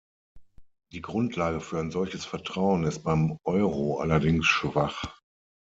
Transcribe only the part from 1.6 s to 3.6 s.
für ein solches Vertrauen ist beim